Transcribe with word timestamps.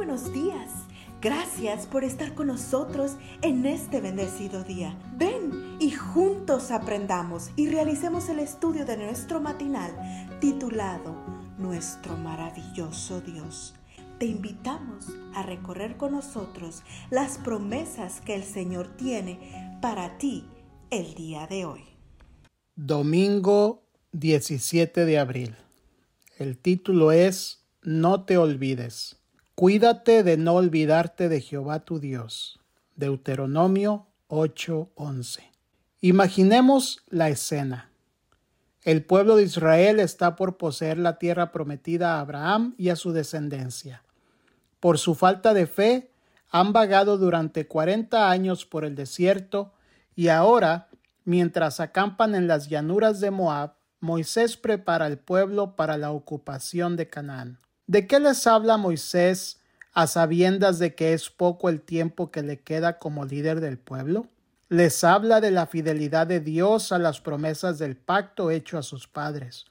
buenos 0.00 0.32
días. 0.32 0.70
Gracias 1.20 1.86
por 1.86 2.04
estar 2.04 2.34
con 2.34 2.46
nosotros 2.46 3.18
en 3.42 3.66
este 3.66 4.00
bendecido 4.00 4.64
día. 4.64 4.98
Ven 5.18 5.76
y 5.78 5.90
juntos 5.90 6.70
aprendamos 6.70 7.50
y 7.54 7.68
realicemos 7.68 8.30
el 8.30 8.38
estudio 8.38 8.86
de 8.86 8.96
nuestro 8.96 9.42
matinal 9.42 9.92
titulado 10.40 11.14
Nuestro 11.58 12.16
maravilloso 12.16 13.20
Dios. 13.20 13.74
Te 14.18 14.24
invitamos 14.24 15.08
a 15.34 15.42
recorrer 15.42 15.98
con 15.98 16.12
nosotros 16.12 16.82
las 17.10 17.36
promesas 17.36 18.22
que 18.22 18.34
el 18.34 18.44
Señor 18.44 18.96
tiene 18.96 19.78
para 19.82 20.16
ti 20.16 20.46
el 20.88 21.12
día 21.12 21.46
de 21.46 21.66
hoy. 21.66 21.84
Domingo 22.74 23.86
17 24.12 25.04
de 25.04 25.18
abril. 25.18 25.56
El 26.38 26.56
título 26.56 27.12
es 27.12 27.66
No 27.82 28.24
te 28.24 28.38
olvides. 28.38 29.19
Cuídate 29.60 30.22
de 30.22 30.38
no 30.38 30.54
olvidarte 30.54 31.28
de 31.28 31.42
Jehová 31.42 31.80
tu 31.80 32.00
Dios. 32.00 32.58
Deuteronomio 32.96 34.06
8:11. 34.28 35.52
Imaginemos 36.00 37.04
la 37.10 37.28
escena. 37.28 37.90
El 38.84 39.04
pueblo 39.04 39.36
de 39.36 39.42
Israel 39.42 40.00
está 40.00 40.34
por 40.34 40.56
poseer 40.56 40.96
la 40.96 41.18
tierra 41.18 41.52
prometida 41.52 42.14
a 42.14 42.20
Abraham 42.20 42.74
y 42.78 42.88
a 42.88 42.96
su 42.96 43.12
descendencia. 43.12 44.02
Por 44.80 44.96
su 44.96 45.14
falta 45.14 45.52
de 45.52 45.66
fe, 45.66 46.10
han 46.48 46.72
vagado 46.72 47.18
durante 47.18 47.66
cuarenta 47.66 48.30
años 48.30 48.64
por 48.64 48.86
el 48.86 48.94
desierto 48.94 49.74
y 50.16 50.28
ahora, 50.28 50.88
mientras 51.26 51.80
acampan 51.80 52.34
en 52.34 52.48
las 52.48 52.70
llanuras 52.70 53.20
de 53.20 53.30
Moab, 53.30 53.74
Moisés 54.00 54.56
prepara 54.56 55.04
al 55.04 55.18
pueblo 55.18 55.76
para 55.76 55.98
la 55.98 56.12
ocupación 56.12 56.96
de 56.96 57.10
Canaán. 57.10 57.58
¿De 57.90 58.06
qué 58.06 58.20
les 58.20 58.46
habla 58.46 58.76
Moisés 58.76 59.58
a 59.94 60.06
sabiendas 60.06 60.78
de 60.78 60.94
que 60.94 61.12
es 61.12 61.28
poco 61.28 61.68
el 61.68 61.80
tiempo 61.80 62.30
que 62.30 62.40
le 62.40 62.60
queda 62.60 63.00
como 63.00 63.24
líder 63.24 63.58
del 63.58 63.78
pueblo? 63.78 64.28
Les 64.68 65.02
habla 65.02 65.40
de 65.40 65.50
la 65.50 65.66
fidelidad 65.66 66.28
de 66.28 66.38
Dios 66.38 66.92
a 66.92 67.00
las 67.00 67.20
promesas 67.20 67.80
del 67.80 67.96
pacto 67.96 68.52
hecho 68.52 68.78
a 68.78 68.84
sus 68.84 69.08
padres. 69.08 69.64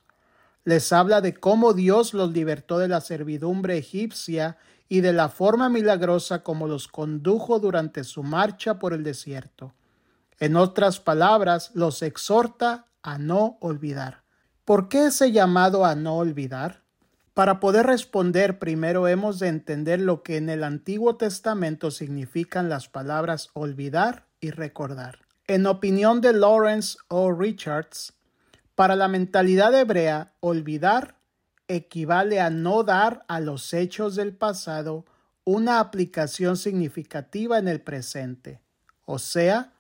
Les 0.66 0.91
habla 0.91 1.21
de 1.21 1.33
cómo 1.33 1.71
Dios 1.71 2.13
los 2.13 2.33
libertó 2.33 2.77
de 2.77 2.89
la 2.89 2.99
servidumbre 2.99 3.77
egipcia 3.77 4.57
y 4.89 4.99
de 4.99 5.13
la 5.13 5.29
forma 5.29 5.69
milagrosa 5.69 6.44
como 6.44 6.67
los 6.67 6.89
condujo 6.89 7.61
durante 7.61 8.03
su 8.03 8.22
marcha 8.22 8.79
por 8.79 8.91
el 8.91 9.05
desierto. 9.05 9.73
En 10.41 10.57
otras 10.57 10.99
palabras, 10.99 11.72
los 11.73 12.01
exhorta 12.01 12.85
a 13.01 13.17
no 13.17 13.57
olvidar. 13.61 14.23
¿Por 14.66 14.89
qué 14.89 15.05
ese 15.05 15.31
llamado 15.31 15.85
a 15.85 15.95
no 15.95 16.17
olvidar? 16.17 16.78
Para 17.39 17.61
poder 17.61 17.85
responder, 17.85 18.59
primero 18.59 19.07
hemos 19.07 19.39
de 19.39 19.47
entender 19.47 20.01
lo 20.01 20.23
que 20.23 20.35
en 20.35 20.49
el 20.49 20.61
Antiguo 20.61 21.15
Testamento 21.15 21.89
significan 21.89 22.67
las 22.67 22.89
palabras 22.89 23.47
olvidar 23.53 24.25
y 24.41 24.51
recordar. 24.51 25.19
En 25.47 25.65
opinión 25.65 26.19
de 26.19 26.33
Lawrence 26.33 26.97
O. 27.07 27.31
Richards, 27.31 28.11
para 28.75 28.97
la 28.97 29.07
mentalidad 29.07 29.73
hebrea, 29.73 30.33
olvidar 30.41 31.15
equivale 31.69 32.41
a 32.41 32.49
no 32.49 32.83
dar 32.83 33.23
a 33.29 33.39
los 33.39 33.73
hechos 33.73 34.17
del 34.17 34.35
pasado 34.35 35.05
una 35.45 35.79
aplicación 35.79 36.57
significativa 36.57 37.57
en 37.57 37.69
el 37.69 37.79
presente, 37.79 38.59
o 39.05 39.17
sea, 39.17 39.71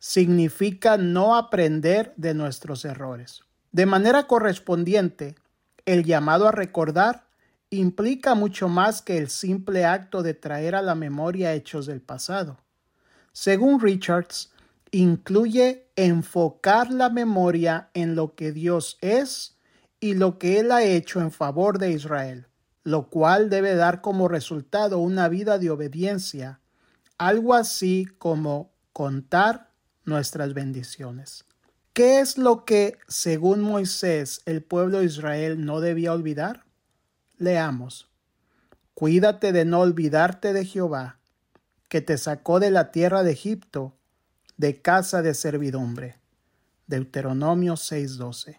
significa 0.00 0.96
no 0.96 1.36
aprender 1.36 2.12
de 2.16 2.34
nuestros 2.34 2.84
errores. 2.84 3.44
De 3.70 3.86
manera 3.86 4.26
correspondiente, 4.26 5.36
el 5.86 6.04
llamado 6.04 6.48
a 6.48 6.52
recordar 6.52 7.26
implica 7.70 8.34
mucho 8.34 8.68
más 8.68 9.02
que 9.02 9.18
el 9.18 9.28
simple 9.28 9.84
acto 9.84 10.22
de 10.22 10.34
traer 10.34 10.74
a 10.74 10.82
la 10.82 10.94
memoria 10.94 11.54
hechos 11.54 11.86
del 11.86 12.00
pasado. 12.00 12.58
Según 13.32 13.80
Richards, 13.80 14.52
incluye 14.90 15.88
enfocar 15.96 16.90
la 16.92 17.10
memoria 17.10 17.90
en 17.94 18.14
lo 18.14 18.34
que 18.34 18.52
Dios 18.52 18.96
es 19.00 19.58
y 19.98 20.14
lo 20.14 20.38
que 20.38 20.60
Él 20.60 20.70
ha 20.70 20.84
hecho 20.84 21.20
en 21.20 21.32
favor 21.32 21.78
de 21.78 21.90
Israel, 21.90 22.46
lo 22.84 23.08
cual 23.08 23.50
debe 23.50 23.74
dar 23.74 24.00
como 24.00 24.28
resultado 24.28 24.98
una 24.98 25.28
vida 25.28 25.58
de 25.58 25.70
obediencia, 25.70 26.60
algo 27.18 27.54
así 27.54 28.06
como 28.18 28.72
contar 28.92 29.70
nuestras 30.04 30.54
bendiciones. 30.54 31.44
¿Qué 31.94 32.18
es 32.18 32.38
lo 32.38 32.64
que, 32.64 32.98
según 33.06 33.60
Moisés, 33.60 34.42
el 34.46 34.64
pueblo 34.64 34.98
de 34.98 35.04
Israel 35.04 35.64
no 35.64 35.80
debía 35.80 36.12
olvidar? 36.12 36.64
Leamos. 37.38 38.10
Cuídate 38.94 39.52
de 39.52 39.64
no 39.64 39.78
olvidarte 39.78 40.52
de 40.52 40.64
Jehová, 40.64 41.20
que 41.88 42.00
te 42.00 42.18
sacó 42.18 42.58
de 42.58 42.72
la 42.72 42.90
tierra 42.90 43.22
de 43.22 43.30
Egipto, 43.30 43.94
de 44.56 44.82
casa 44.82 45.22
de 45.22 45.34
servidumbre. 45.34 46.18
Deuteronomio 46.88 47.76
6:12. 47.76 48.56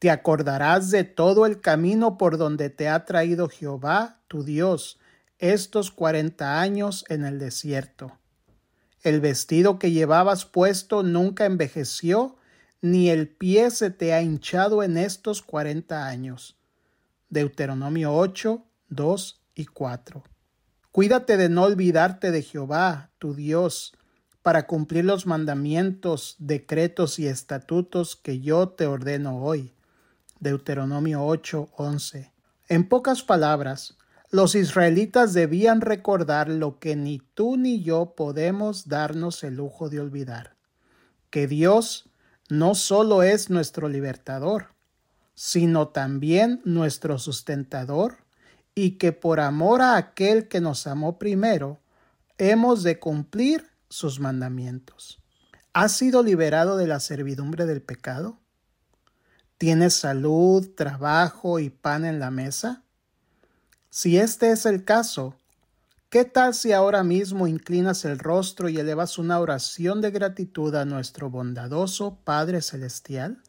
Te 0.00 0.10
acordarás 0.10 0.90
de 0.90 1.04
todo 1.04 1.46
el 1.46 1.60
camino 1.60 2.18
por 2.18 2.38
donde 2.38 2.70
te 2.70 2.88
ha 2.88 3.04
traído 3.04 3.48
Jehová, 3.48 4.18
tu 4.26 4.42
Dios, 4.42 4.98
estos 5.38 5.92
cuarenta 5.92 6.60
años 6.60 7.04
en 7.08 7.24
el 7.24 7.38
desierto 7.38 8.18
el 9.02 9.20
vestido 9.20 9.78
que 9.78 9.90
llevabas 9.90 10.44
puesto 10.44 11.02
nunca 11.02 11.44
envejeció, 11.44 12.36
ni 12.80 13.10
el 13.10 13.28
pie 13.28 13.70
se 13.70 13.90
te 13.90 14.12
ha 14.12 14.22
hinchado 14.22 14.82
en 14.82 14.96
estos 14.96 15.42
cuarenta 15.42 16.06
años. 16.06 16.56
Deuteronomio 17.28 18.14
8, 18.14 18.64
2 18.88 19.40
y 19.54 19.66
4. 19.66 20.22
Cuídate 20.90 21.36
de 21.36 21.48
no 21.48 21.62
olvidarte 21.62 22.30
de 22.30 22.42
Jehová, 22.42 23.10
tu 23.18 23.34
Dios, 23.34 23.94
para 24.42 24.66
cumplir 24.66 25.04
los 25.04 25.26
mandamientos, 25.26 26.36
decretos 26.38 27.18
y 27.18 27.28
estatutos 27.28 28.16
que 28.16 28.40
yo 28.40 28.68
te 28.68 28.86
ordeno 28.86 29.38
hoy. 29.38 29.72
Deuteronomio 30.40 31.24
8, 31.24 31.70
11. 31.76 32.32
En 32.68 32.88
pocas 32.88 33.22
palabras, 33.22 33.96
los 34.32 34.54
israelitas 34.54 35.34
debían 35.34 35.82
recordar 35.82 36.48
lo 36.48 36.78
que 36.78 36.96
ni 36.96 37.18
tú 37.34 37.58
ni 37.58 37.82
yo 37.82 38.14
podemos 38.16 38.88
darnos 38.88 39.44
el 39.44 39.56
lujo 39.56 39.90
de 39.90 40.00
olvidar, 40.00 40.56
que 41.28 41.46
Dios 41.46 42.08
no 42.48 42.74
solo 42.74 43.22
es 43.22 43.50
nuestro 43.50 43.90
libertador, 43.90 44.68
sino 45.34 45.88
también 45.88 46.62
nuestro 46.64 47.18
sustentador, 47.18 48.24
y 48.74 48.92
que 48.92 49.12
por 49.12 49.38
amor 49.38 49.82
a 49.82 49.98
aquel 49.98 50.48
que 50.48 50.62
nos 50.62 50.86
amó 50.86 51.18
primero, 51.18 51.80
hemos 52.38 52.82
de 52.82 52.98
cumplir 52.98 53.66
sus 53.90 54.18
mandamientos. 54.18 55.20
¿Has 55.74 55.92
sido 55.92 56.22
liberado 56.22 56.78
de 56.78 56.86
la 56.86 57.00
servidumbre 57.00 57.66
del 57.66 57.82
pecado? 57.82 58.38
¿Tienes 59.58 59.92
salud, 59.92 60.70
trabajo 60.74 61.58
y 61.58 61.68
pan 61.68 62.06
en 62.06 62.18
la 62.18 62.30
mesa? 62.30 62.82
Si 63.94 64.16
este 64.16 64.52
es 64.52 64.64
el 64.64 64.86
caso, 64.86 65.36
¿qué 66.08 66.24
tal 66.24 66.54
si 66.54 66.72
ahora 66.72 67.04
mismo 67.04 67.46
inclinas 67.46 68.06
el 68.06 68.18
rostro 68.18 68.70
y 68.70 68.78
elevas 68.78 69.18
una 69.18 69.38
oración 69.38 70.00
de 70.00 70.10
gratitud 70.10 70.74
a 70.76 70.86
nuestro 70.86 71.28
bondadoso 71.28 72.16
Padre 72.24 72.62
Celestial? 72.62 73.42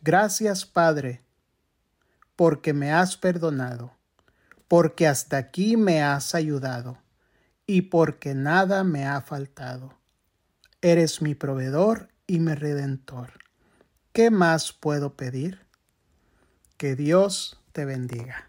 Gracias, 0.00 0.64
Padre, 0.64 1.20
porque 2.34 2.72
me 2.72 2.94
has 2.94 3.18
perdonado, 3.18 3.92
porque 4.68 5.06
hasta 5.06 5.36
aquí 5.36 5.76
me 5.76 6.02
has 6.02 6.34
ayudado 6.34 6.96
y 7.66 7.82
porque 7.82 8.34
nada 8.34 8.84
me 8.84 9.04
ha 9.06 9.20
faltado. 9.20 9.98
Eres 10.80 11.20
mi 11.20 11.34
proveedor 11.34 12.08
y 12.26 12.38
mi 12.38 12.54
redentor. 12.54 13.34
¿Qué 14.14 14.30
más 14.30 14.72
puedo 14.72 15.12
pedir? 15.12 15.60
Que 16.78 16.96
Dios 16.96 17.60
te 17.72 17.84
bendiga 17.84 18.48